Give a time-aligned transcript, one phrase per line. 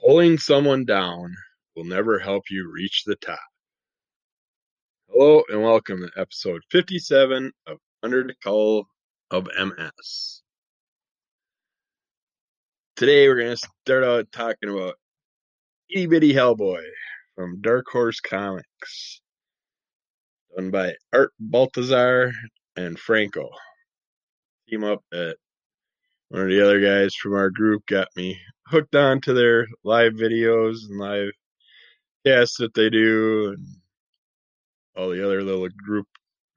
[0.00, 1.34] Pulling someone down
[1.74, 3.40] will never help you reach the top.
[5.08, 8.86] Hello and welcome to episode 57 of Under the Call
[9.32, 10.42] of MS.
[12.94, 14.94] Today we're going to start out talking about
[15.90, 16.84] Itty Bitty Hellboy
[17.34, 19.20] from Dark Horse Comics,
[20.56, 22.30] done by Art Baltazar
[22.76, 23.50] and Franco.
[24.68, 25.38] Team up that
[26.28, 30.12] one of the other guys from our group got me hooked on to their live
[30.12, 31.30] videos and live
[32.26, 33.66] casts that they do and
[34.96, 36.06] all the other little group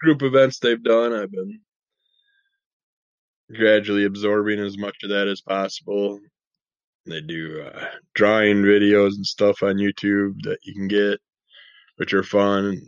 [0.02, 1.14] group events they've done.
[1.14, 1.62] I've been
[3.56, 6.20] gradually absorbing as much of that as possible.
[7.06, 11.20] They do uh, drawing videos and stuff on YouTube that you can get,
[11.98, 12.82] which are fun and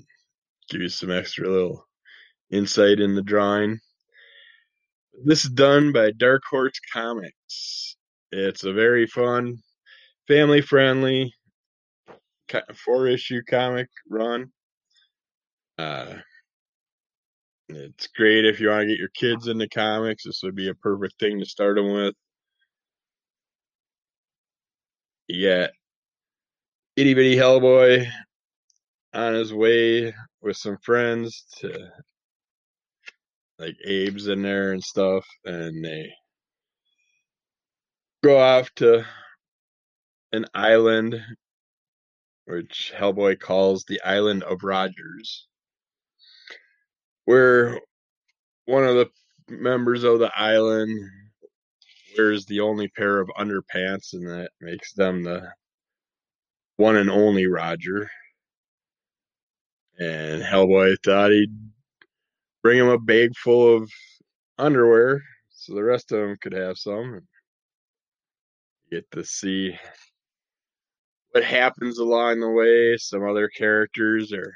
[0.70, 1.88] give you some extra little
[2.52, 3.80] insight in the drawing.
[5.22, 7.96] This is done by Dark Horse Comics.
[8.32, 9.60] It's a very fun,
[10.28, 11.34] family friendly,
[12.84, 14.52] four issue comic run.
[15.78, 16.16] Uh,
[17.70, 20.24] it's great if you want to get your kids into comics.
[20.26, 22.16] This would be a perfect thing to start them with.
[25.28, 25.70] You got
[26.96, 28.08] itty bitty Hellboy
[29.14, 31.92] on his way with some friends to
[33.60, 36.12] like Abe's in there and stuff, and they
[38.24, 39.06] go off to
[40.32, 41.22] an island
[42.46, 45.48] which Hellboy calls the Island of Rogers,
[47.26, 47.80] where
[48.66, 49.10] one of the
[49.50, 51.10] members of the island
[52.18, 55.52] wears the only pair of underpants, and that makes them the
[56.78, 58.10] one and only Roger.
[60.00, 61.73] And Hellboy thought he'd
[62.64, 63.92] bring him a bag full of
[64.58, 67.22] underwear so the rest of them could have some.
[68.92, 69.78] Get to see
[71.32, 72.98] what happens along the way.
[72.98, 74.54] Some other characters are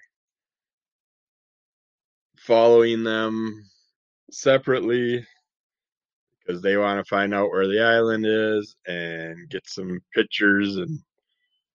[2.38, 3.64] following them
[4.32, 5.26] separately
[6.46, 11.00] because they want to find out where the island is and get some pictures and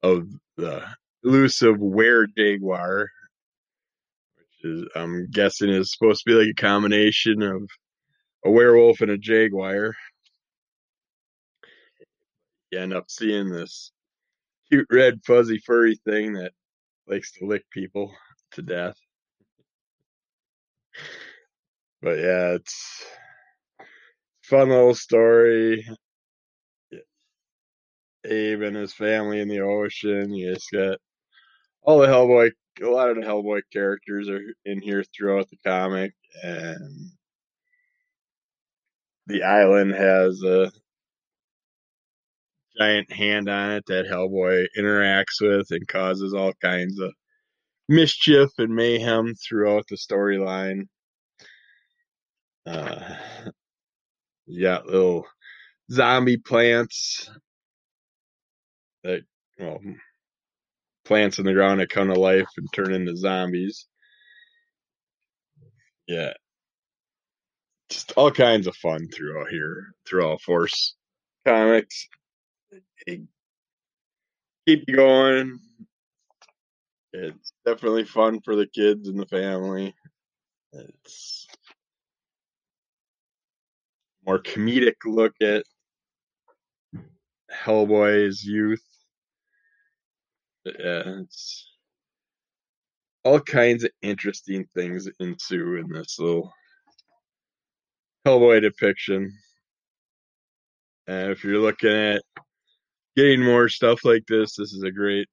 [0.03, 0.83] of the
[1.25, 3.09] elusive were jaguar,
[4.65, 7.69] is I'm guessing is supposed to be like a combination of
[8.45, 9.95] a werewolf and a jaguar.
[12.71, 13.93] You end up seeing this
[14.71, 16.53] cute red fuzzy furry thing that
[17.07, 18.13] likes to lick people
[18.53, 18.97] to death.
[22.01, 23.05] But yeah, it's
[24.43, 25.87] fun little story.
[28.25, 30.33] Abe and his family in the ocean.
[30.33, 30.99] You just got
[31.83, 36.15] all the Hellboy, a lot of the Hellboy characters are in here throughout the comic,
[36.43, 37.11] and
[39.27, 40.73] the island has a
[42.79, 47.13] giant hand on it that Hellboy interacts with and causes all kinds of
[47.89, 50.87] mischief and mayhem throughout the storyline.
[52.65, 53.17] Uh,
[54.61, 55.27] got little
[55.91, 57.29] zombie plants
[59.05, 59.23] that,
[59.59, 59.81] well,
[61.05, 63.87] plants in the ground that come to life and turn into zombies.
[66.07, 66.33] Yeah.
[67.91, 70.95] Just all kinds of fun throughout here, through all Force
[71.45, 72.09] comics
[74.67, 75.59] keep you going.
[77.13, 79.95] It's definitely fun for the kids and the family.
[80.73, 81.47] It's
[84.25, 85.65] more comedic look at
[87.53, 88.85] Hellboy's youth.
[90.65, 91.69] Yeah, it's
[93.25, 96.53] all kinds of interesting things ensue in this little
[98.27, 99.33] Hellboy depiction.
[101.09, 102.23] And if you're looking at
[103.17, 105.29] getting more stuff like this, this is a great,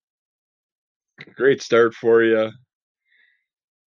[1.36, 2.52] great start for you.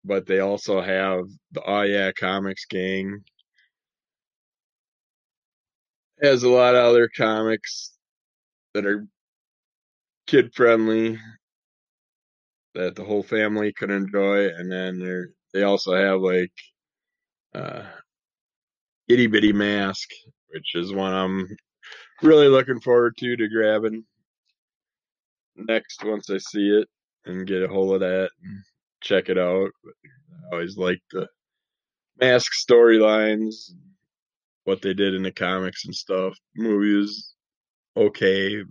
[0.05, 3.23] But they also have the Oh Yeah Comics gang.
[6.21, 7.97] Has a lot of other comics
[8.73, 9.07] that are
[10.27, 11.19] kid friendly
[12.75, 16.51] that the whole family could enjoy, and then they they also have like
[17.53, 17.83] uh,
[19.07, 20.09] itty bitty mask,
[20.49, 21.47] which is one I'm
[22.21, 24.05] really looking forward to to grabbing
[25.55, 26.87] next once I see it
[27.25, 28.63] and get a hold of that and
[29.01, 29.69] check it out.
[29.85, 31.27] I always like the
[32.19, 33.71] mask storylines,
[34.63, 36.37] what they did in the comics and stuff.
[36.55, 37.33] Movies,
[37.95, 38.63] okay.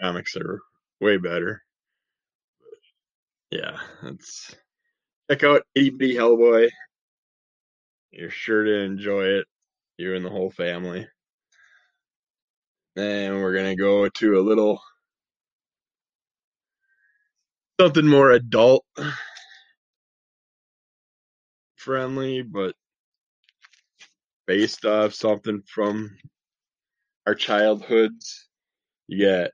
[0.00, 0.60] Comics are
[1.00, 1.62] way better.
[2.60, 4.54] But yeah, let's
[5.30, 6.68] check out Itty Bitty Hellboy.
[8.10, 9.46] You're sure to enjoy it.
[9.96, 11.06] You and the whole family.
[12.96, 14.80] And we're gonna go to a little
[17.80, 18.84] something more adult
[21.76, 22.74] friendly, but
[24.46, 26.16] based off something from
[27.26, 28.48] our childhoods.
[29.06, 29.48] You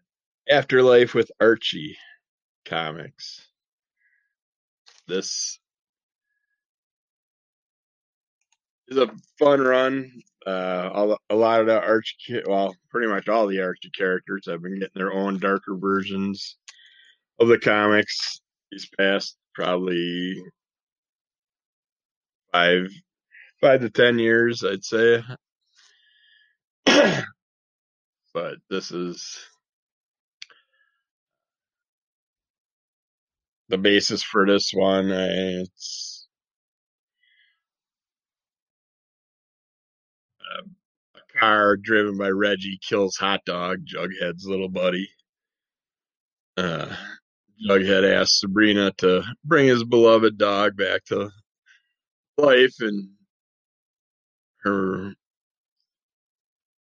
[0.50, 1.97] Afterlife with Archie
[2.64, 3.47] comics.
[5.06, 5.61] This
[8.88, 9.08] is a
[9.38, 10.11] fun run.
[10.44, 14.75] Uh, a lot of the Archie, well, pretty much all the Archie characters have been
[14.75, 16.56] getting their own darker versions
[17.38, 18.41] of the comics
[18.73, 20.35] these past probably
[22.52, 22.88] five,
[23.61, 25.23] five to ten years, I'd say.
[28.35, 29.38] but this is
[33.70, 35.11] the basis for this one.
[35.11, 36.26] It's
[41.14, 45.08] a car driven by Reggie kills Hot Dog, Jughead's little buddy.
[46.56, 46.94] Uh,
[47.67, 51.31] Jughead asks Sabrina to bring his beloved dog back to
[52.37, 53.11] life, and
[54.64, 55.12] her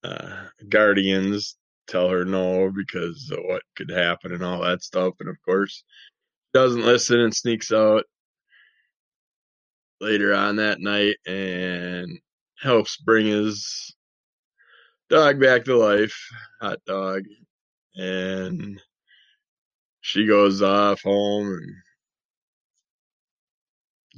[0.04, 1.56] uh, guardians
[1.88, 5.14] tell her no because of what could happen and all that stuff.
[5.20, 5.84] And of course,
[6.54, 8.06] doesn't listen and sneaks out
[10.02, 12.20] later on that night and
[12.60, 13.96] helps bring his
[15.10, 16.18] dog back to life,
[16.62, 17.24] hot dog.
[17.96, 18.82] And
[20.02, 21.76] she goes off home and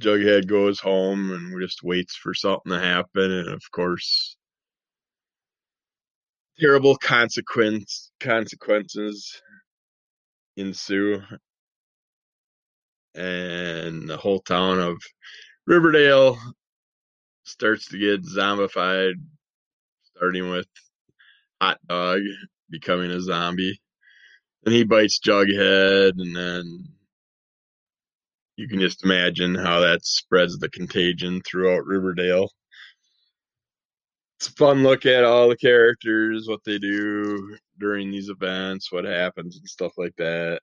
[0.00, 4.36] Jughead goes home and just waits for something to happen and of course
[6.58, 9.40] terrible consequence consequences
[10.56, 11.20] ensue
[13.14, 15.02] and the whole town of
[15.66, 16.38] Riverdale
[17.44, 19.14] starts to get zombified,
[20.16, 20.66] starting with
[21.60, 22.20] Hot Dog
[22.70, 23.80] becoming a zombie.
[24.64, 26.84] And he bites Jughead, and then
[28.56, 32.50] you can just imagine how that spreads the contagion throughout Riverdale.
[34.38, 39.04] It's a fun look at all the characters, what they do during these events, what
[39.04, 40.60] happens, and stuff like that.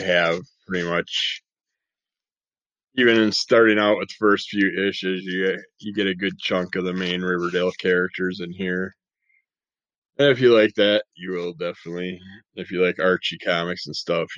[0.00, 1.42] Have pretty much
[2.96, 6.84] even in starting out with first few issues, you you get a good chunk of
[6.84, 8.96] the main Riverdale characters in here.
[10.18, 12.20] And if you like that, you will definitely.
[12.54, 14.28] If you like Archie comics and stuff,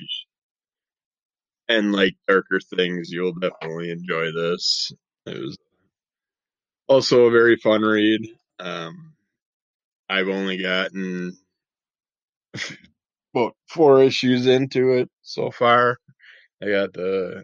[1.69, 4.91] and like darker things, you'll definitely enjoy this.
[5.25, 5.57] It was
[6.87, 8.27] also a very fun read.
[8.59, 9.13] Um,
[10.09, 11.37] I've only gotten
[13.33, 15.97] about four issues into it so far.
[16.61, 17.43] I got the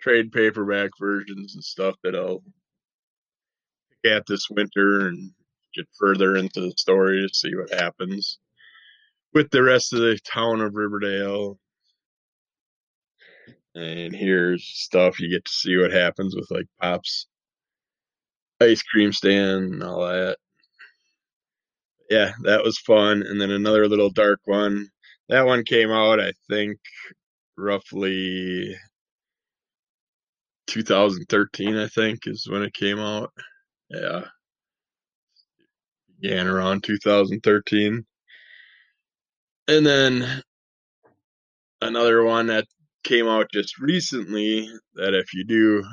[0.00, 2.42] trade paperback versions and stuff that I'll
[4.02, 5.32] pick at this winter and
[5.74, 8.38] get further into the story to see what happens
[9.32, 11.58] with the rest of the town of Riverdale.
[13.74, 17.26] And here's stuff you get to see what happens with like Pop's
[18.60, 20.38] ice cream stand and all that.
[22.08, 23.22] Yeah, that was fun.
[23.22, 24.88] And then another little dark one
[25.28, 26.78] that one came out, I think,
[27.56, 28.76] roughly
[30.68, 31.76] 2013.
[31.76, 33.32] I think is when it came out.
[33.88, 34.22] Yeah,
[36.20, 38.04] began around 2013,
[39.68, 40.42] and then
[41.80, 42.66] another one that
[43.04, 44.68] came out just recently.
[44.94, 45.84] That if you do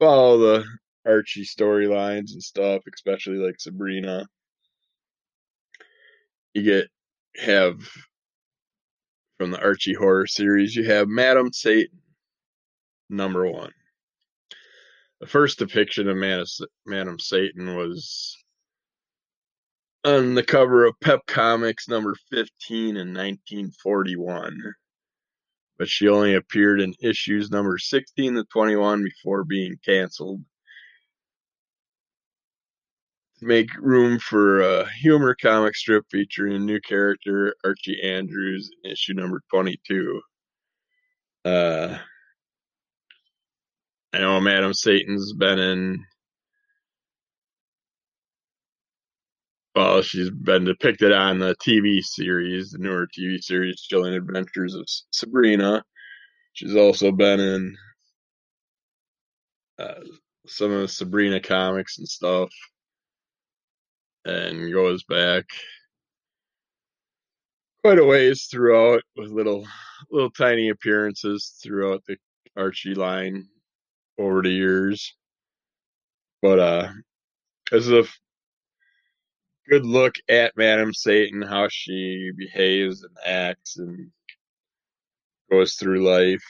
[0.00, 0.64] follow the
[1.06, 4.26] Archie storylines and stuff, especially like Sabrina,
[6.54, 6.88] you get
[7.36, 7.76] have
[9.38, 12.00] from the Archie horror series, you have Madam Satan,
[13.08, 13.72] number one.
[15.20, 18.36] The first depiction of Madam Satan was
[20.04, 24.74] on the cover of Pep Comics number 15 in 1941.
[25.78, 30.42] But she only appeared in issues number 16 to 21 before being canceled
[33.44, 39.42] make room for a humor comic strip featuring a new character, Archie Andrews, issue number
[39.50, 40.20] 22.
[41.44, 41.98] Uh,
[44.12, 46.04] I know Madam Satan's been in.
[49.74, 54.86] Well, she's been depicted on the TV series, the newer TV series, Chilling Adventures of
[55.10, 55.82] Sabrina.
[56.52, 57.76] She's also been in
[59.80, 59.94] uh,
[60.46, 62.50] some of the Sabrina comics and stuff
[64.24, 65.44] and goes back
[67.84, 69.66] quite a ways throughout with little
[70.10, 72.16] little tiny appearances throughout the
[72.56, 73.46] Archie line
[74.18, 75.14] over the years.
[76.40, 76.88] But uh,
[77.72, 78.04] as a
[79.68, 84.10] good look at Madam Satan, how she behaves and acts and
[85.50, 86.44] goes through life.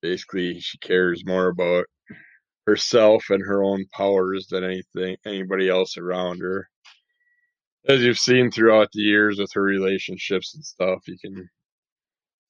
[0.00, 1.86] Basically, she cares more about
[2.66, 6.68] herself and her own powers than anything anybody else around her.
[7.88, 11.48] As you've seen throughout the years with her relationships and stuff, you can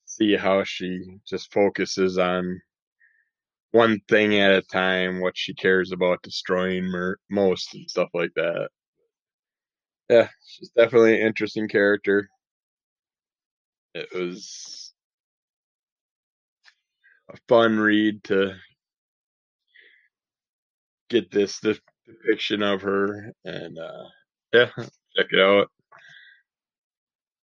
[0.04, 2.60] see how she just focuses on
[3.72, 8.32] one thing at a time, what she cares about destroying mer- most and stuff like
[8.36, 8.68] that.
[10.08, 12.28] Yeah, she's definitely an interesting character.
[13.94, 14.92] It was
[17.30, 18.54] a fun read to
[21.10, 24.04] get this de- depiction of her, and uh,
[24.52, 24.70] yeah,
[25.16, 25.68] check it out.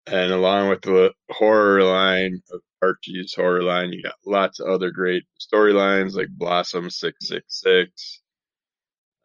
[0.07, 4.91] And along with the horror line of Archie's horror line, you got lots of other
[4.91, 8.21] great storylines like Blossom Six Six Six.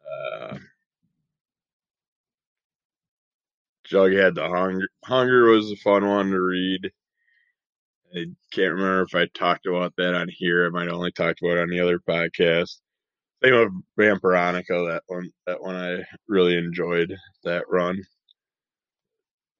[0.05, 0.57] Uh,
[3.89, 4.87] Jughead the Hunger.
[5.03, 6.91] Hunger was a fun one to read.
[8.15, 10.65] I can't remember if I talked about that on here.
[10.65, 12.77] I might only talked about it on the other podcast.
[13.43, 14.91] Same with Vampironica.
[14.91, 18.01] That one, that one I really enjoyed that run.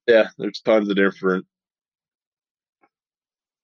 [0.07, 1.45] Yeah, there's tons of different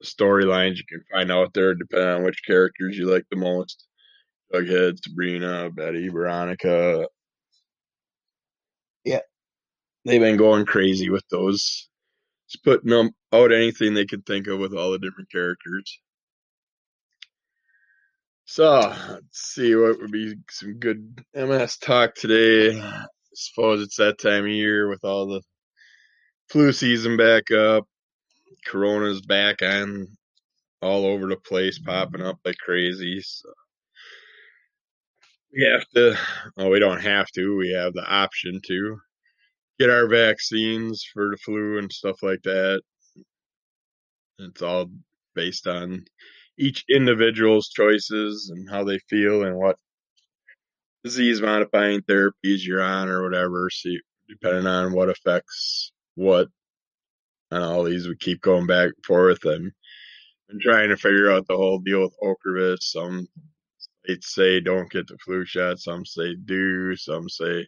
[0.04, 3.88] storylines you can find out there, depending on which characters you like the most.
[4.54, 7.08] Jughead, Sabrina, Betty, Veronica.
[9.06, 9.20] Yeah,
[10.04, 11.88] they've been going crazy with those.
[12.50, 16.00] Just putting them out anything they could think of with all the different characters.
[18.46, 22.78] So let's see what would be some good MS talk today.
[22.82, 25.42] I suppose it's that time of year with all the
[26.52, 27.88] flu season back up.
[28.68, 30.06] Corona's back on
[30.82, 33.22] all over the place, popping up like crazy.
[33.22, 33.50] So
[35.54, 36.18] we have to,
[36.58, 38.98] well, we don't have to, we have the option to
[39.80, 42.82] get our vaccines for the flu and stuff like that.
[44.40, 44.88] It's all
[45.36, 46.04] based on
[46.58, 49.78] each individual's choices and how they feel and what
[51.04, 53.70] disease modifying therapies you're on or whatever.
[53.72, 53.90] So
[54.28, 56.48] depending on what affects what
[57.52, 59.72] and all these, we keep going back and forth and,
[60.50, 62.82] and trying to figure out the whole deal with Ocrevus.
[62.82, 63.28] Some
[64.04, 65.80] states say don't get the flu shot.
[65.80, 66.96] Some say do.
[66.96, 67.68] Some say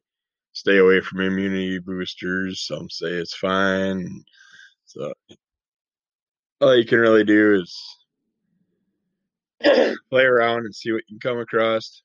[0.53, 2.65] stay away from immunity boosters.
[2.65, 4.23] Some say it's fine.
[4.85, 5.13] So
[6.61, 7.77] all you can really do is
[10.09, 12.03] play around and see what you can come across.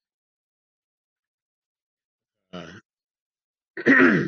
[2.52, 2.66] Uh,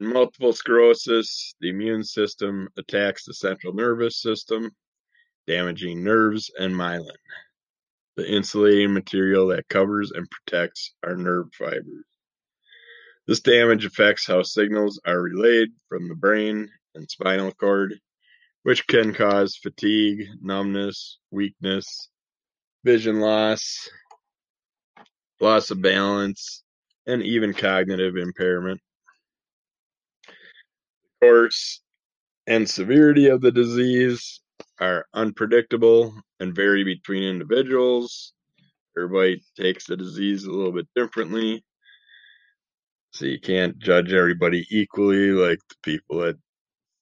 [0.00, 4.70] multiple sclerosis, the immune system attacks the central nervous system,
[5.46, 7.10] damaging nerves and myelin,
[8.16, 12.04] the insulating material that covers and protects our nerve fibers.
[13.26, 18.00] This damage affects how signals are relayed from the brain and spinal cord,
[18.62, 22.08] which can cause fatigue, numbness, weakness,
[22.84, 23.88] vision loss,
[25.40, 26.62] loss of balance,
[27.06, 28.80] and even cognitive impairment.
[31.20, 31.82] Course
[32.46, 34.40] and severity of the disease
[34.80, 38.32] are unpredictable and vary between individuals.
[38.96, 41.64] Everybody takes the disease a little bit differently.
[43.12, 46.36] So you can't judge everybody equally, like the people that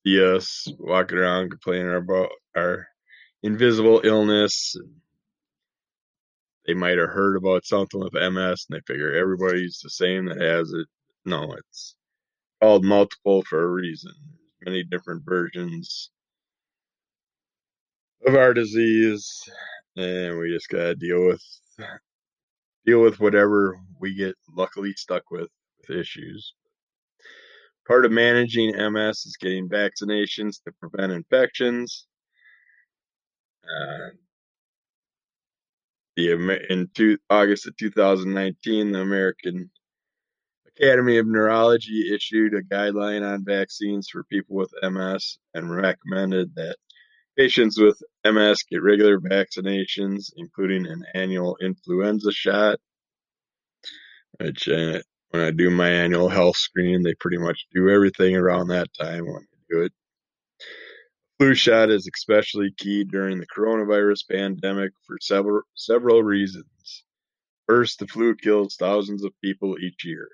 [0.04, 2.88] see us walking around complaining about our
[3.42, 4.74] invisible illness.
[6.66, 10.40] They might have heard about something with MS and they figure everybody's the same that
[10.40, 10.86] has it.
[11.24, 11.94] No, it's
[12.60, 14.12] called multiple for a reason.
[14.64, 16.10] Many different versions
[18.26, 19.48] of our disease,
[19.96, 21.42] and we just gotta deal with
[22.84, 25.48] deal with whatever we get luckily stuck with
[25.88, 26.54] with issues.
[27.86, 32.06] Part of managing MS is getting vaccinations to prevent infections.
[33.64, 34.10] Uh,
[36.16, 36.32] the
[36.70, 39.70] in two, August of 2019, the American
[40.80, 46.76] Academy of Neurology issued a guideline on vaccines for people with MS and recommended that
[47.36, 52.78] patients with MS get regular vaccinations, including an annual influenza shot.
[54.38, 58.68] Which, uh, when I do my annual health screening, they pretty much do everything around
[58.68, 59.92] that time when I do it.
[61.38, 67.04] Flu shot is especially key during the coronavirus pandemic for several several reasons.
[67.66, 70.28] First, the flu kills thousands of people each year.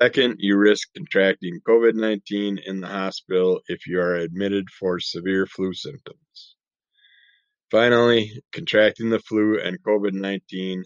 [0.00, 5.74] Second, you risk contracting COVID-19 in the hospital if you are admitted for severe flu
[5.74, 6.54] symptoms.
[7.72, 10.84] Finally, contracting the flu and COVID-19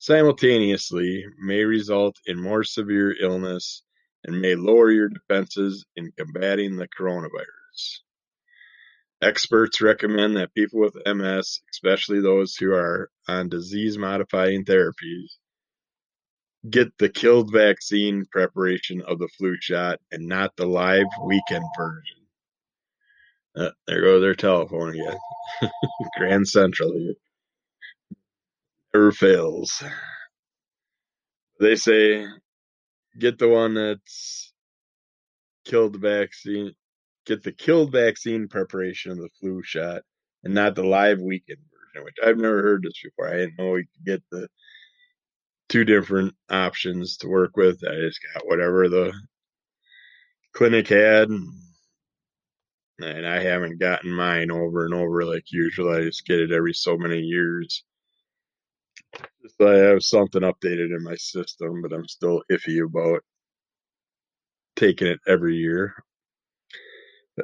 [0.00, 3.84] simultaneously may result in more severe illness
[4.24, 8.00] and may lower your defenses in combating the coronavirus.
[9.22, 15.36] Experts recommend that people with MS, especially those who are on disease-modifying therapies,
[16.68, 22.16] get the killed vaccine preparation of the flu shot and not the live weekend version.
[23.56, 25.16] Uh, there goes their telephone again.
[26.18, 27.14] Grand Central here.
[28.94, 29.82] Never fails.
[31.60, 32.24] They say
[33.18, 34.52] get the one that's
[35.64, 36.72] killed vaccine,
[37.26, 40.02] get the killed vaccine preparation of the flu shot
[40.44, 43.28] and not the live weekend version, which I've never heard this before.
[43.28, 44.48] I didn't know we could get the
[45.68, 47.82] two different options to work with.
[47.84, 49.12] I just got whatever the
[50.54, 51.28] clinic had.
[53.00, 55.94] And I haven't gotten mine over and over like usual.
[55.94, 57.84] I just get it every so many years.
[59.58, 63.22] So I have something updated in my system, but I'm still iffy about
[64.76, 65.94] taking it every year.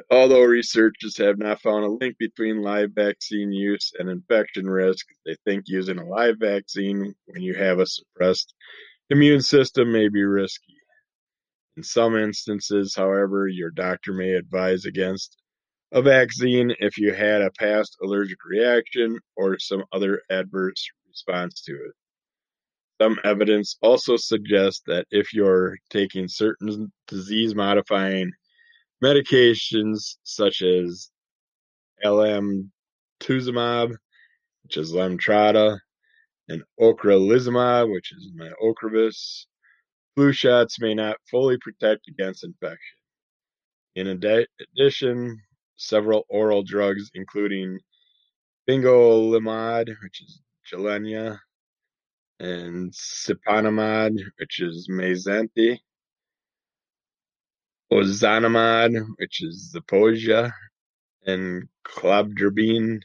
[0.09, 5.35] Although researchers have not found a link between live vaccine use and infection risk, they
[5.45, 8.53] think using a live vaccine when you have a suppressed
[9.09, 10.75] immune system may be risky.
[11.77, 15.37] In some instances, however, your doctor may advise against
[15.91, 21.73] a vaccine if you had a past allergic reaction or some other adverse response to
[21.73, 21.93] it.
[23.01, 28.31] Some evidence also suggests that if you're taking certain disease modifying
[29.03, 31.09] medications such as
[32.03, 33.95] alemtuzumab,
[34.63, 35.79] which is Lemtrada,
[36.47, 39.45] and ocrelizumab, which is my Ocrevus,
[40.15, 42.97] flu shots may not fully protect against infection.
[43.95, 45.41] In addition,
[45.77, 47.79] several oral drugs, including
[48.67, 51.39] fingolimod, which is Gilenya,
[52.39, 55.79] and siponimod, which is Mayzenta,
[57.91, 60.51] ozanimod, which is Zeposia,
[61.25, 62.99] and cladribine,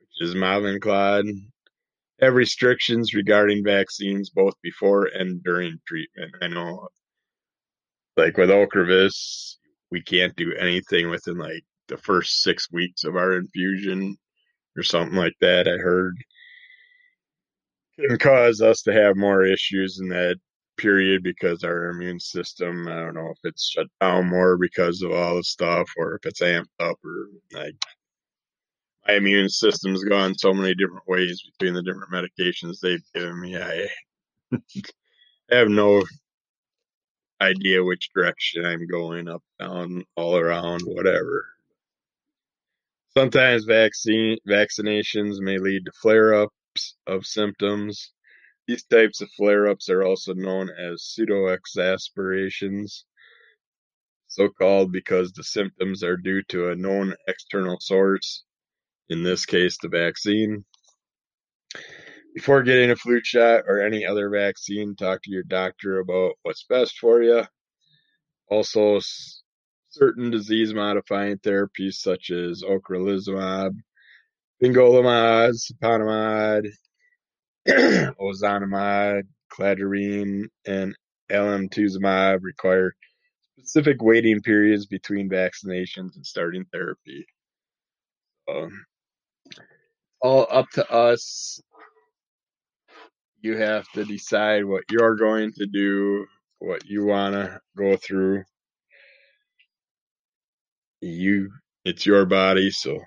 [0.00, 1.24] which is Mavenclad,
[2.20, 6.34] have restrictions regarding vaccines both before and during treatment.
[6.40, 6.88] I know,
[8.16, 9.56] like with Ocrevus,
[9.90, 14.16] we can't do anything within like the first six weeks of our infusion
[14.76, 15.66] or something like that.
[15.68, 16.14] I heard
[17.98, 20.36] can cause us to have more issues in that
[20.82, 25.12] period because our immune system, I don't know if it's shut down more because of
[25.12, 27.76] all the stuff or if it's amped up or like
[29.06, 33.56] my immune system's gone so many different ways between the different medications they've given me.
[33.56, 33.88] I
[35.50, 36.02] have no
[37.40, 41.46] idea which direction I'm going up, down, all around, whatever.
[43.16, 48.12] Sometimes vaccine vaccinations may lead to flare-ups of symptoms.
[48.68, 53.02] These types of flare-ups are also known as pseudoexacerbations,
[54.28, 58.44] so called because the symptoms are due to a known external source,
[59.08, 60.64] in this case the vaccine.
[62.34, 66.64] Before getting a flu shot or any other vaccine, talk to your doctor about what's
[66.64, 67.42] best for you.
[68.48, 69.00] Also,
[69.90, 73.72] certain disease-modifying therapies such as ocrelizumab,
[74.62, 76.68] fingolimod, siponimod,
[77.68, 79.22] ozanimod,
[79.52, 80.94] cladribine, and
[81.30, 82.94] alemtuzumab require
[83.58, 87.26] specific waiting periods between vaccinations and starting therapy.
[88.50, 88.84] Um,
[90.22, 91.60] all up to us.
[93.40, 96.26] You have to decide what you're going to do,
[96.60, 98.44] what you want to go through
[101.02, 101.50] you
[101.86, 102.98] it's your body so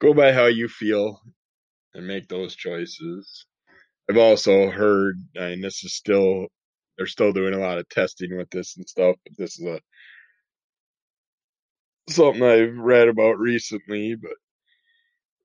[0.00, 1.20] go by how you feel
[1.94, 3.46] and make those choices
[4.10, 6.46] i've also heard mean this is still
[6.96, 9.80] they're still doing a lot of testing with this and stuff but this is a
[12.08, 14.32] something i've read about recently but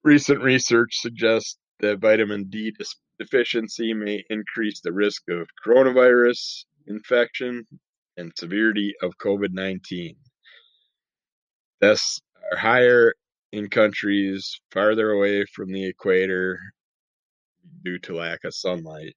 [0.03, 2.73] recent research suggests that vitamin d
[3.19, 7.65] deficiency may increase the risk of coronavirus infection
[8.17, 10.15] and severity of covid-19
[11.81, 12.21] Deaths
[12.51, 13.13] are higher
[13.51, 16.59] in countries farther away from the equator
[17.83, 19.15] due to lack of sunlight.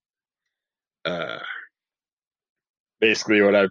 [1.04, 1.38] Uh,
[3.00, 3.70] basically, what I've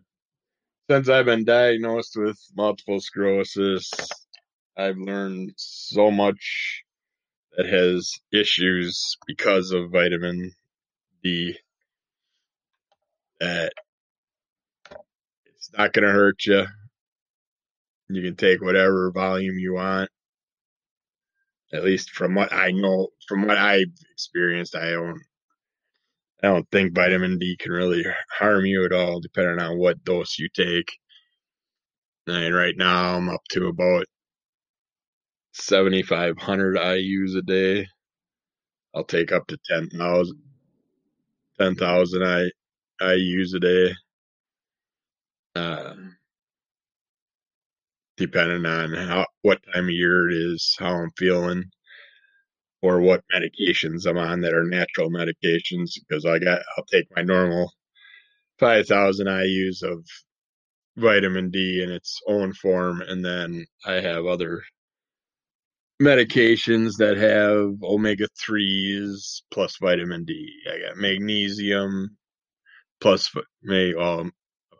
[0.89, 3.91] since I've been diagnosed with multiple sclerosis,
[4.77, 6.83] I've learned so much
[7.57, 10.51] that has issues because of vitamin
[11.23, 11.57] D
[13.39, 13.73] that
[15.45, 16.65] it's not going to hurt you.
[18.09, 20.09] You can take whatever volume you want.
[21.75, 25.21] At least from what I know, from what I've experienced, I don't
[26.43, 30.39] I don't think vitamin D can really harm you at all, depending on what dose
[30.39, 30.91] you take.
[32.27, 34.05] And right now, I'm up to about
[35.53, 37.87] 7,500 IU's a day.
[38.95, 40.41] I'll take up to 10,000
[41.59, 42.51] 10,000 I
[43.13, 43.93] IU's a day.
[45.55, 45.95] Uh,
[48.17, 51.65] depending on how what time of year it is, how I'm feeling,
[52.81, 55.91] or what medications I'm on that are natural medications.
[56.07, 57.71] Because I got, I'll take my normal
[58.59, 60.05] 5,000 IU's of
[60.97, 64.61] vitamin D in its own form, and then I have other
[66.01, 70.51] medications that have omega 3s plus vitamin D.
[70.71, 72.17] I got magnesium
[72.99, 74.31] plus may um,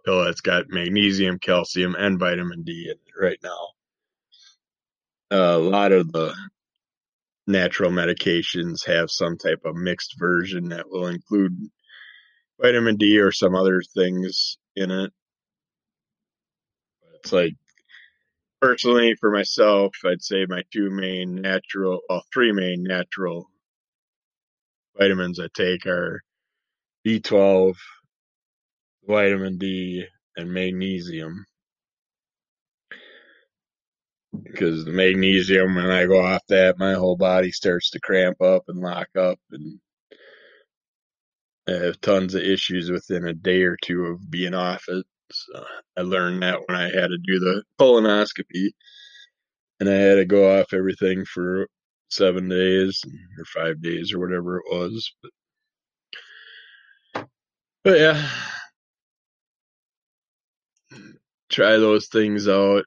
[0.05, 3.69] pill that's got magnesium, calcium, and vitamin D in it right now.
[5.31, 6.35] A lot of the
[7.47, 11.57] natural medications have some type of mixed version that will include
[12.61, 15.11] vitamin D or some other things in it.
[17.15, 17.55] It's like
[18.61, 23.49] personally for myself, I'd say my two main natural, well, three main natural
[24.97, 26.23] vitamins I take are
[27.05, 27.75] B12,
[29.07, 30.05] vitamin D,
[30.37, 31.45] and magnesium.
[34.43, 38.63] Because the magnesium, when I go off that, my whole body starts to cramp up
[38.67, 39.79] and lock up, and
[41.67, 45.05] I have tons of issues within a day or two of being off it.
[45.31, 45.65] So
[45.97, 48.71] I learned that when I had to do the colonoscopy,
[49.79, 51.67] and I had to go off everything for
[52.09, 53.01] seven days
[53.37, 55.11] or five days or whatever it was.
[57.13, 57.27] But,
[57.83, 58.29] but yeah,
[61.55, 62.83] try those things out.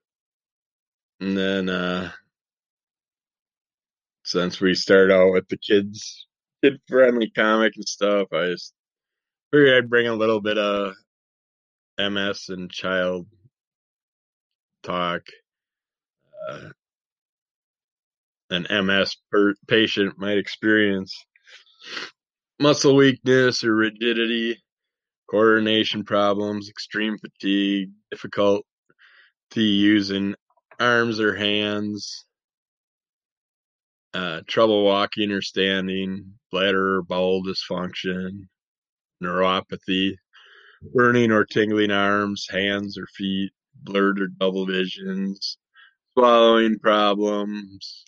[1.21, 2.11] And then, uh,
[4.25, 6.27] since we start out with the kids,
[6.63, 8.75] kid friendly comic and stuff, I just
[9.51, 10.95] figured I'd bring a little bit of
[11.99, 13.27] MS and child
[14.83, 15.23] talk.
[16.51, 16.69] Uh,
[18.51, 21.25] an MS per- patient might experience
[22.61, 24.63] muscle weakness or rigidity,
[25.31, 28.65] coordination problems, extreme fatigue, difficulty
[29.57, 30.35] using
[30.81, 32.25] arms or hands,
[34.15, 38.49] uh, trouble walking or standing, bladder or bowel dysfunction,
[39.23, 40.15] neuropathy,
[40.95, 45.59] burning or tingling arms, hands or feet, blurred or double visions,
[46.15, 48.05] swallowing problems,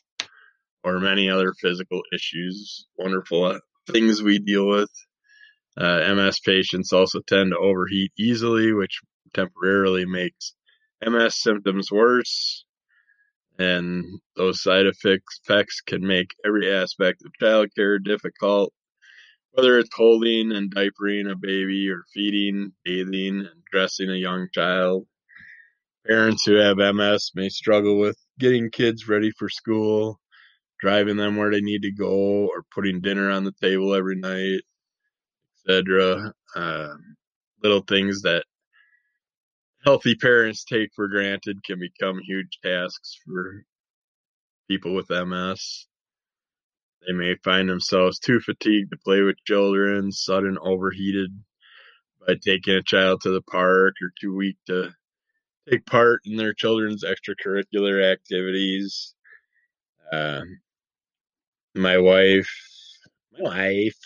[0.83, 2.87] or many other physical issues.
[2.97, 3.59] Wonderful uh,
[3.91, 4.91] things we deal with.
[5.81, 9.01] Uh, MS patients also tend to overheat easily, which
[9.33, 10.55] temporarily makes
[11.03, 12.67] MS symptoms worse.
[13.59, 14.05] And
[14.37, 18.75] those side effects can make every aspect of childcare difficult,
[19.53, 25.07] whether it's holding and diapering a baby or feeding, bathing, and dressing a young child.
[26.07, 30.21] Parents who have MS may struggle with getting kids ready for school,
[30.79, 34.61] driving them where they need to go, or putting dinner on the table every night,
[35.69, 36.33] etc.
[36.55, 36.95] Uh,
[37.63, 38.45] little things that
[39.85, 43.65] healthy parents take for granted can become huge tasks for
[44.69, 45.87] people with MS.
[47.07, 51.31] They may find themselves too fatigued to play with children, sudden overheated
[52.27, 54.91] by taking a child to the park, or too weak to
[55.69, 59.15] take part in their children's extracurricular activities.
[60.13, 60.43] Uh,
[61.75, 62.51] my wife,
[63.33, 63.99] my wife,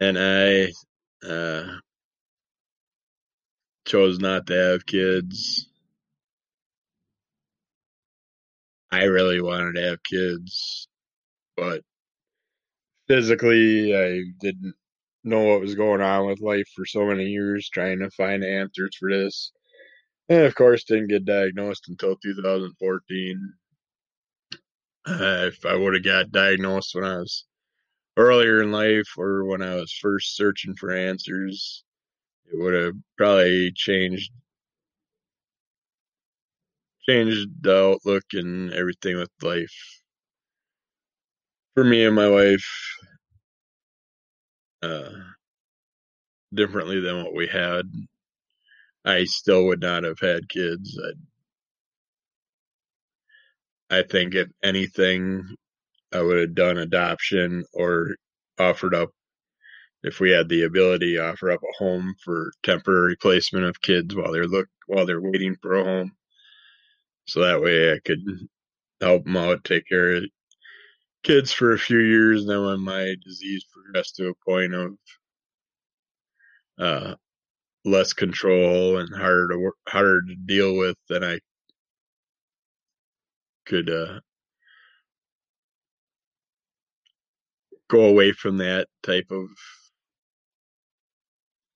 [0.00, 0.72] and I
[1.26, 1.66] uh,
[3.86, 5.68] chose not to have kids.
[8.90, 10.88] I really wanted to have kids,
[11.56, 11.82] but
[13.08, 14.74] physically, I didn't
[15.24, 18.96] know what was going on with life for so many years, trying to find answers
[18.96, 19.52] for this.
[20.28, 23.52] And of course, didn't get diagnosed until 2014.
[25.06, 27.44] Uh, if I would have got diagnosed when I was
[28.16, 31.84] earlier in life or when I was first searching for answers,
[32.46, 34.32] it would have probably changed
[37.08, 40.02] changed the outlook and everything with life
[41.74, 42.64] for me and my wife
[44.82, 45.10] uh,
[46.52, 47.84] differently than what we had.
[49.04, 50.98] I still would not have had kids.
[53.90, 55.56] I, I think if anything,
[56.14, 58.16] I would have done adoption or
[58.58, 59.10] offered up
[60.04, 64.32] if we had the ability offer up a home for temporary placement of kids while
[64.32, 66.12] they're look while they're waiting for a home.
[67.26, 68.22] So that way I could
[69.00, 70.24] help them out, take care of
[71.24, 74.96] kids for a few years, and then when my disease progressed to a point of
[76.78, 77.14] uh,
[77.84, 81.40] less control and harder to work, harder to deal with, then I
[83.66, 84.20] could uh,
[87.88, 89.46] go away from that type of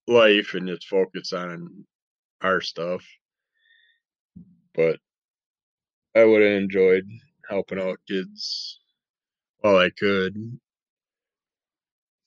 [0.07, 1.85] life and just focus on
[2.43, 3.05] our stuff.
[4.75, 4.99] But
[6.15, 7.07] I would have enjoyed
[7.49, 8.81] helping out kids
[9.61, 10.59] while I could,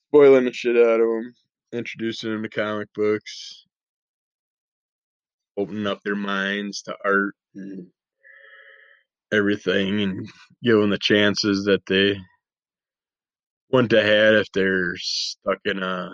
[0.08, 1.34] spoiling the shit out of them,
[1.72, 3.66] introducing them to comic books,
[5.56, 7.86] opening up their minds to art and
[9.32, 10.28] everything, and
[10.62, 12.18] giving the chances that they
[13.72, 16.10] wouldn't have had if they're stuck in a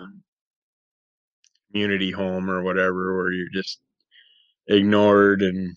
[1.71, 3.79] community home or whatever, where you're just
[4.67, 5.75] ignored and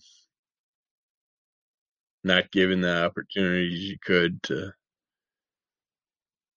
[2.23, 4.73] not given the opportunities you could to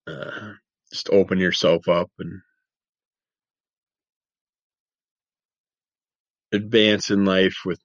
[0.07, 0.53] uh,
[0.93, 2.41] just open yourself up and
[6.53, 7.81] advance in life with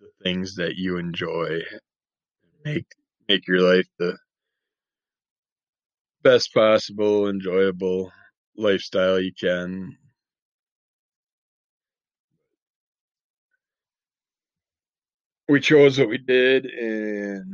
[0.00, 1.60] the things that you enjoy.
[2.64, 2.86] Make
[3.28, 4.16] make your life the
[6.26, 8.10] best possible, enjoyable
[8.56, 9.96] lifestyle you can.
[15.48, 17.44] We chose what we did, and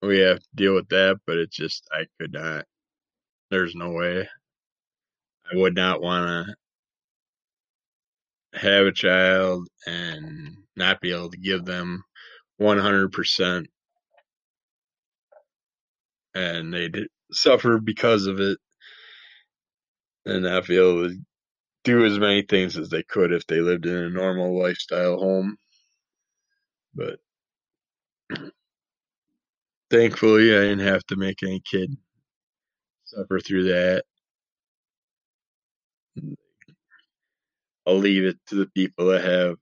[0.00, 1.18] we have to deal with that.
[1.26, 2.64] But it's just I could not.
[3.50, 4.26] There's no way.
[5.52, 6.48] I would not want
[8.54, 12.02] to have a child and not be able to give them
[12.58, 13.66] 100%
[16.34, 18.58] and they'd suffer because of it
[20.24, 21.16] and able to
[21.84, 25.56] do as many things as they could if they lived in a normal lifestyle home.
[26.94, 27.20] But
[29.90, 31.96] thankfully, I didn't have to make any kid
[33.04, 34.04] suffer through that.
[37.86, 39.56] I'll leave it to the people that have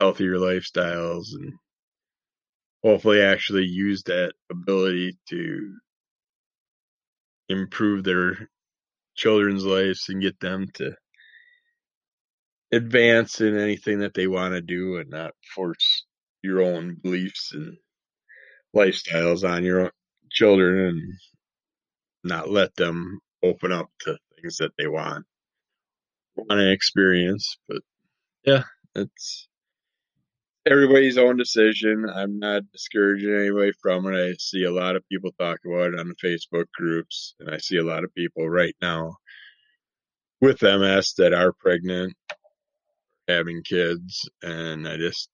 [0.00, 1.52] healthier lifestyles and
[2.82, 5.74] hopefully actually use that ability to
[7.52, 8.50] improve their
[9.16, 10.92] children's lives and get them to
[12.72, 16.06] advance in anything that they want to do and not force
[16.42, 17.76] your own beliefs and
[18.76, 19.92] lifestyles on your
[20.30, 21.14] children and
[22.24, 25.24] not let them open up to things that they want
[26.36, 27.78] want to experience but
[28.44, 29.48] yeah it's
[30.66, 35.32] everybody's own decision i'm not discouraging anybody from it i see a lot of people
[35.38, 38.76] talk about it on the facebook groups and i see a lot of people right
[38.82, 39.14] now
[40.40, 42.14] with ms that are pregnant
[43.28, 45.28] having kids and i just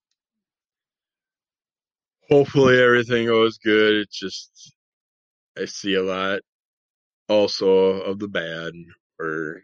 [2.31, 3.95] hopefully everything goes good.
[3.97, 4.75] It's just
[5.59, 6.41] I see a lot
[7.29, 8.73] also of the bad
[9.21, 9.63] or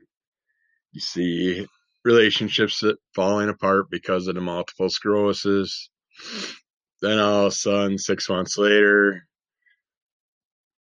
[0.93, 1.67] you see
[2.05, 5.91] relationships that falling apart because of the multiple sclerosis.
[7.01, 9.27] Then all of a sudden, six months later,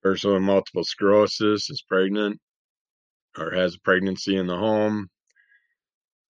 [0.02, 2.38] person with multiple sclerosis is pregnant
[3.38, 5.08] or has a pregnancy in the home.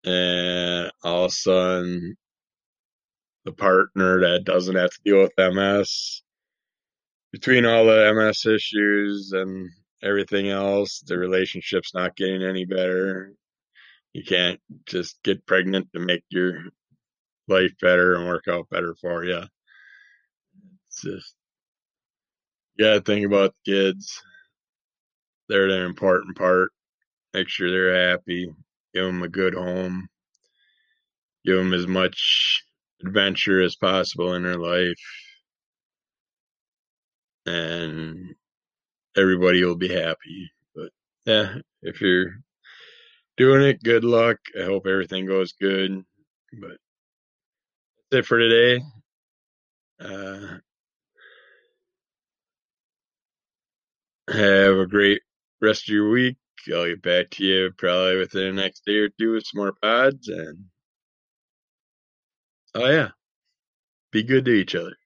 [0.04, 2.16] And all of a sudden,
[3.44, 6.22] the partner that doesn't have to deal with MS
[7.33, 9.68] between all the MS issues and
[10.02, 13.35] everything else, the relationship's not getting any better.
[14.14, 16.62] You can't just get pregnant to make your
[17.48, 19.42] life better and work out better for you.
[20.88, 21.35] It's just,
[22.77, 24.22] you gotta think about the kids.
[25.48, 26.70] They're the important part.
[27.35, 28.48] Make sure they're happy.
[28.94, 30.09] Give them a good home.
[31.44, 32.64] Give them as much
[33.05, 34.96] adventure as possible in their life
[37.46, 38.35] and
[39.16, 40.50] everybody will be happy.
[40.74, 40.90] But
[41.27, 42.31] yeah, if you're
[43.36, 44.38] doing it, good luck.
[44.58, 46.04] I hope everything goes good.
[46.52, 46.78] But
[48.10, 48.82] that's it for today.
[50.00, 50.58] Uh,
[54.28, 55.22] have a great
[55.60, 56.36] rest of your week.
[56.72, 59.74] I'll get back to you probably within the next day or two with some more
[59.82, 60.28] pods.
[60.28, 60.64] And
[62.74, 63.10] oh, yeah,
[64.12, 64.96] be good to each other.